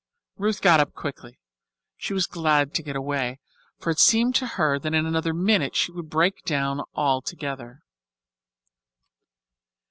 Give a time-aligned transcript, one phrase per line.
[0.37, 1.37] Ruth got up quickly.
[1.95, 3.39] She was glad to get away,
[3.77, 7.83] for it seemed to her that in another minute she would break down altogether.